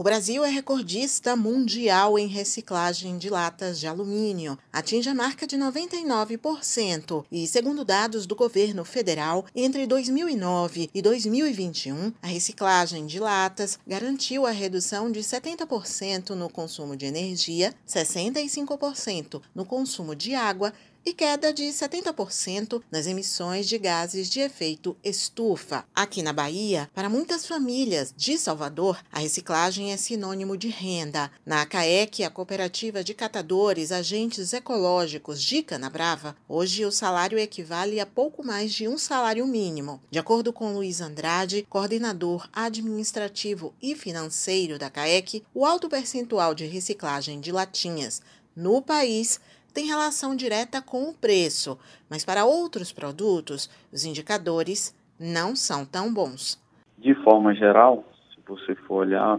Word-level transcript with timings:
O 0.00 0.04
Brasil 0.04 0.44
é 0.44 0.48
recordista 0.48 1.34
mundial 1.34 2.16
em 2.16 2.28
reciclagem 2.28 3.18
de 3.18 3.28
latas 3.28 3.80
de 3.80 3.88
alumínio. 3.88 4.56
Atinge 4.72 5.08
a 5.08 5.14
marca 5.14 5.44
de 5.44 5.56
99% 5.56 7.24
e, 7.32 7.48
segundo 7.48 7.84
dados 7.84 8.24
do 8.24 8.36
governo 8.36 8.84
federal, 8.84 9.44
entre 9.56 9.88
2009 9.88 10.88
e 10.94 11.02
2021, 11.02 12.12
a 12.22 12.28
reciclagem 12.28 13.06
de 13.06 13.18
latas 13.18 13.76
garantiu 13.84 14.46
a 14.46 14.52
redução 14.52 15.10
de 15.10 15.18
70% 15.18 16.30
no 16.30 16.48
consumo 16.48 16.96
de 16.96 17.04
energia, 17.04 17.74
65% 17.84 19.42
no 19.52 19.66
consumo 19.66 20.14
de 20.14 20.32
água 20.32 20.72
e 21.04 21.12
queda 21.12 21.52
de 21.52 21.64
70% 21.64 22.82
nas 22.90 23.06
emissões 23.06 23.68
de 23.68 23.78
gases 23.78 24.28
de 24.28 24.40
efeito 24.40 24.96
estufa. 25.02 25.84
Aqui 25.94 26.22
na 26.22 26.32
Bahia, 26.32 26.90
para 26.94 27.08
muitas 27.08 27.46
famílias 27.46 28.12
de 28.16 28.36
Salvador, 28.36 28.98
a 29.10 29.18
reciclagem 29.18 29.92
é 29.92 29.96
sinônimo 29.96 30.56
de 30.56 30.68
renda. 30.68 31.30
Na 31.46 31.64
CAEC, 31.64 32.24
a 32.24 32.30
Cooperativa 32.30 33.02
de 33.02 33.14
Catadores 33.14 33.90
Agentes 33.90 34.52
Ecológicos 34.52 35.42
de 35.42 35.62
Canabrava, 35.62 36.36
hoje 36.48 36.84
o 36.84 36.92
salário 36.92 37.38
equivale 37.38 38.00
a 38.00 38.06
pouco 38.06 38.44
mais 38.44 38.72
de 38.72 38.86
um 38.86 38.98
salário 38.98 39.46
mínimo. 39.46 40.00
De 40.10 40.18
acordo 40.18 40.52
com 40.52 40.74
Luiz 40.74 41.00
Andrade, 41.00 41.66
coordenador 41.68 42.48
administrativo 42.52 43.74
e 43.80 43.94
financeiro 43.94 44.78
da 44.78 44.90
CAEC, 44.90 45.44
o 45.54 45.64
alto 45.64 45.88
percentual 45.88 46.54
de 46.54 46.66
reciclagem 46.66 47.40
de 47.40 47.52
latinhas 47.52 48.20
no 48.54 48.82
país 48.82 49.40
tem 49.72 49.86
relação 49.86 50.34
direta 50.34 50.82
com 50.82 51.10
o 51.10 51.14
preço, 51.14 51.78
mas 52.08 52.24
para 52.24 52.44
outros 52.44 52.92
produtos, 52.92 53.70
os 53.92 54.04
indicadores 54.04 54.94
não 55.18 55.54
são 55.54 55.84
tão 55.84 56.12
bons. 56.12 56.60
De 56.96 57.14
forma 57.22 57.54
geral, 57.54 58.04
se 58.34 58.40
você 58.46 58.74
for 58.74 59.06
olhar 59.06 59.38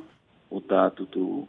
o 0.50 0.60
dado 0.60 1.06
do, 1.06 1.48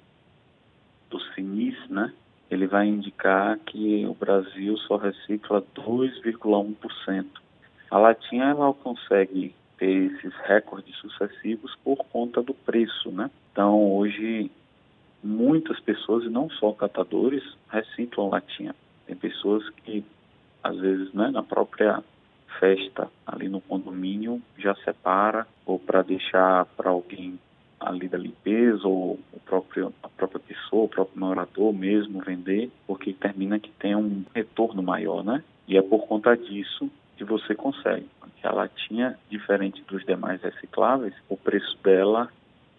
do 1.08 1.20
CINIS, 1.34 1.76
né, 1.88 2.12
ele 2.50 2.66
vai 2.66 2.86
indicar 2.86 3.58
que 3.60 4.04
o 4.06 4.14
Brasil 4.14 4.76
só 4.78 4.96
recicla 4.96 5.62
2,1%. 5.74 7.26
A 7.90 7.98
latinha 7.98 8.46
ela 8.46 8.72
consegue 8.74 9.54
ter 9.78 10.12
esses 10.12 10.34
recordes 10.44 10.94
sucessivos 10.96 11.74
por 11.82 11.96
conta 12.12 12.42
do 12.42 12.52
preço, 12.52 13.10
né? 13.10 13.30
Então 13.52 13.92
hoje 13.92 14.50
muitas 15.22 15.78
pessoas, 15.80 16.24
e 16.24 16.28
não 16.28 16.48
só 16.50 16.72
catadores, 16.72 17.42
reciclam 17.68 18.28
latinha. 18.28 18.74
Tem 19.06 19.16
pessoas 19.16 19.68
que, 19.70 20.04
às 20.62 20.76
vezes, 20.78 21.12
né, 21.12 21.30
na 21.30 21.42
própria 21.42 22.02
festa 22.58 23.08
ali 23.26 23.48
no 23.48 23.60
condomínio, 23.60 24.42
já 24.58 24.74
separa 24.76 25.46
ou 25.64 25.78
para 25.78 26.02
deixar 26.02 26.64
para 26.76 26.90
alguém 26.90 27.38
ali 27.78 28.08
da 28.08 28.18
limpeza 28.18 28.86
ou 28.86 29.18
o 29.32 29.40
próprio, 29.40 29.92
a 30.02 30.08
própria 30.08 30.40
pessoa, 30.40 30.84
o 30.84 30.88
próprio 30.88 31.18
morador 31.18 31.72
mesmo 31.72 32.20
vender, 32.20 32.70
porque 32.86 33.12
termina 33.14 33.58
que 33.58 33.70
tem 33.70 33.96
um 33.96 34.24
retorno 34.34 34.82
maior, 34.82 35.24
né? 35.24 35.42
E 35.66 35.78
é 35.78 35.82
por 35.82 36.06
conta 36.06 36.36
disso 36.36 36.90
que 37.16 37.24
você 37.24 37.54
consegue. 37.54 38.06
Porque 38.20 38.46
a 38.46 38.52
latinha, 38.52 39.18
diferente 39.30 39.82
dos 39.88 40.04
demais 40.04 40.42
recicláveis, 40.42 41.14
o 41.28 41.36
preço 41.36 41.78
dela 41.82 42.30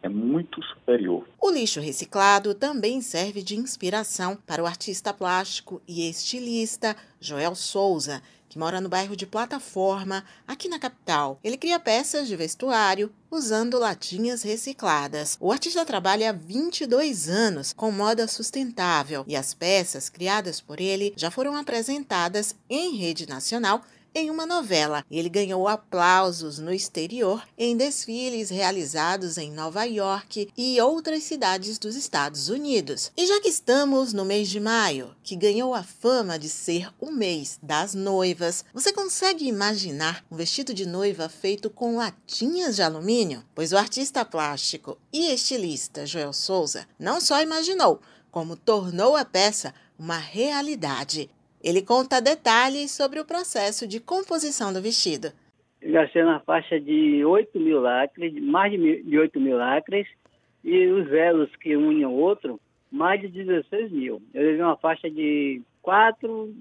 é 0.01 0.09
muito 0.09 0.61
superior. 0.63 1.27
O 1.39 1.49
lixo 1.49 1.79
reciclado 1.79 2.53
também 2.53 3.01
serve 3.01 3.41
de 3.41 3.55
inspiração 3.55 4.37
para 4.47 4.63
o 4.63 4.65
artista 4.65 5.13
plástico 5.13 5.81
e 5.87 6.09
estilista 6.09 6.95
Joel 7.19 7.55
Souza, 7.55 8.21
que 8.49 8.59
mora 8.59 8.81
no 8.81 8.89
bairro 8.89 9.15
de 9.15 9.25
Plataforma, 9.25 10.25
aqui 10.45 10.67
na 10.67 10.77
capital. 10.77 11.39
Ele 11.41 11.55
cria 11.55 11.79
peças 11.79 12.27
de 12.27 12.35
vestuário 12.35 13.09
usando 13.29 13.79
latinhas 13.79 14.43
recicladas. 14.43 15.37
O 15.39 15.53
artista 15.53 15.85
trabalha 15.85 16.31
há 16.31 16.33
22 16.33 17.29
anos 17.29 17.71
com 17.71 17.91
moda 17.91 18.27
sustentável 18.27 19.23
e 19.25 19.37
as 19.37 19.53
peças 19.53 20.09
criadas 20.09 20.59
por 20.59 20.81
ele 20.81 21.13
já 21.15 21.31
foram 21.31 21.55
apresentadas 21.55 22.53
em 22.69 22.97
rede 22.97 23.25
nacional 23.25 23.81
em 24.13 24.29
uma 24.29 24.45
novela. 24.45 25.05
Ele 25.09 25.29
ganhou 25.29 25.67
aplausos 25.67 26.59
no 26.59 26.73
exterior 26.73 27.43
em 27.57 27.75
desfiles 27.75 28.49
realizados 28.49 29.37
em 29.37 29.51
Nova 29.51 29.83
York 29.85 30.49
e 30.57 30.79
outras 30.81 31.23
cidades 31.23 31.77
dos 31.77 31.95
Estados 31.95 32.49
Unidos. 32.49 33.11
E 33.15 33.25
já 33.25 33.39
que 33.39 33.49
estamos 33.49 34.13
no 34.13 34.25
mês 34.25 34.49
de 34.49 34.59
maio, 34.59 35.15
que 35.23 35.35
ganhou 35.35 35.73
a 35.73 35.83
fama 35.83 36.37
de 36.37 36.49
ser 36.49 36.89
o 36.99 37.11
mês 37.11 37.59
das 37.61 37.93
noivas, 37.93 38.65
você 38.73 38.91
consegue 38.91 39.47
imaginar 39.47 40.25
um 40.31 40.35
vestido 40.35 40.73
de 40.73 40.85
noiva 40.85 41.29
feito 41.29 41.69
com 41.69 41.97
latinhas 41.97 42.75
de 42.75 42.81
alumínio? 42.81 43.43
Pois 43.55 43.71
o 43.71 43.77
artista 43.77 44.25
plástico 44.25 44.97
e 45.11 45.31
estilista 45.31 46.05
Joel 46.05 46.33
Souza 46.33 46.87
não 46.99 47.21
só 47.21 47.41
imaginou, 47.41 48.01
como 48.31 48.55
tornou 48.55 49.15
a 49.15 49.25
peça 49.25 49.73
uma 49.99 50.17
realidade. 50.17 51.29
Ele 51.63 51.81
conta 51.81 52.21
detalhes 52.21 52.91
sobre 52.91 53.19
o 53.19 53.25
processo 53.25 53.87
de 53.87 53.99
composição 53.99 54.73
do 54.73 54.81
vestido. 54.81 55.31
Gastei 55.83 56.23
na 56.23 56.39
faixa 56.41 56.79
de 56.79 57.25
8 57.25 57.59
mil 57.59 57.81
lacres, 57.81 58.33
mais 58.41 58.71
de 58.71 59.17
8 59.17 59.39
mil 59.39 59.57
lacres, 59.57 60.07
e 60.63 60.87
os 60.87 61.11
elos 61.11 61.49
que 61.55 61.75
unem 61.75 62.05
o 62.05 62.11
outro, 62.11 62.59
mais 62.91 63.19
de 63.19 63.27
16 63.27 63.91
mil. 63.91 64.21
Eu 64.33 64.43
levei 64.43 64.61
uma 64.61 64.77
faixa 64.77 65.09
de 65.09 65.61
4, 65.81 66.53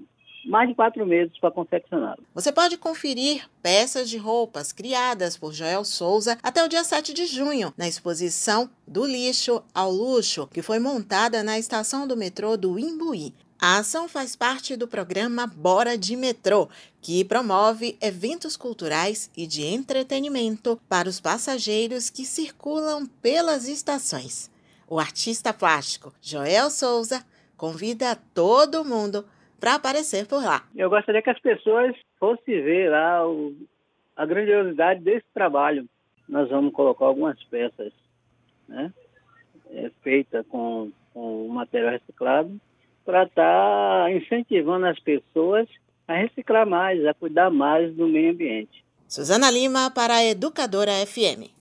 mais 0.45 0.67
de 0.69 0.75
quatro 0.75 1.05
meses 1.05 1.37
para 1.39 1.51
confeccioná-lo. 1.51 2.23
Você 2.33 2.51
pode 2.51 2.77
conferir 2.77 3.47
peças 3.61 4.09
de 4.09 4.17
roupas 4.17 4.71
criadas 4.71 5.37
por 5.37 5.53
Joel 5.53 5.83
Souza 5.85 6.37
até 6.41 6.63
o 6.63 6.67
dia 6.67 6.83
7 6.83 7.13
de 7.13 7.25
junho, 7.25 7.73
na 7.77 7.87
exposição 7.87 8.69
Do 8.87 9.05
Lixo 9.05 9.63
ao 9.73 9.91
Luxo, 9.91 10.47
que 10.47 10.61
foi 10.61 10.79
montada 10.79 11.43
na 11.43 11.59
estação 11.59 12.07
do 12.07 12.17
metrô 12.17 12.57
do 12.57 12.79
Imbuí. 12.79 13.33
A 13.63 13.77
ação 13.77 14.09
faz 14.09 14.35
parte 14.35 14.75
do 14.75 14.87
programa 14.87 15.45
Bora 15.45 15.95
de 15.95 16.15
Metrô, 16.15 16.67
que 16.99 17.23
promove 17.23 17.95
eventos 18.01 18.57
culturais 18.57 19.31
e 19.37 19.45
de 19.45 19.61
entretenimento 19.61 20.81
para 20.89 21.07
os 21.07 21.21
passageiros 21.21 22.09
que 22.09 22.25
circulam 22.25 23.05
pelas 23.21 23.69
estações. 23.69 24.49
O 24.89 24.99
artista 24.99 25.53
plástico 25.53 26.11
Joel 26.19 26.71
Souza 26.71 27.23
convida 27.55 28.15
todo 28.33 28.83
mundo 28.83 29.23
para 29.59 29.75
aparecer 29.75 30.25
por 30.25 30.43
lá. 30.43 30.63
Eu 30.75 30.89
gostaria 30.89 31.21
que 31.21 31.29
as 31.29 31.39
pessoas 31.39 31.95
fossem 32.19 32.63
ver 32.63 32.89
lá 32.89 33.29
o, 33.29 33.55
a 34.17 34.25
grandiosidade 34.25 35.01
desse 35.01 35.27
trabalho. 35.35 35.87
Nós 36.27 36.49
vamos 36.49 36.73
colocar 36.73 37.05
algumas 37.05 37.37
peças 37.43 37.93
né, 38.67 38.91
é, 39.69 39.91
feitas 40.01 40.47
com, 40.47 40.91
com 41.13 41.47
material 41.49 41.91
reciclado 41.91 42.59
para 43.05 43.23
estar 43.23 44.03
tá 44.05 44.11
incentivando 44.11 44.85
as 44.85 44.99
pessoas 44.99 45.67
a 46.07 46.15
reciclar 46.15 46.67
mais, 46.67 47.05
a 47.05 47.13
cuidar 47.13 47.49
mais 47.49 47.93
do 47.95 48.07
meio 48.07 48.31
ambiente. 48.31 48.83
Suzana 49.07 49.51
Lima 49.51 49.91
para 49.91 50.15
a 50.15 50.25
Educadora 50.25 50.91
FM. 51.05 51.51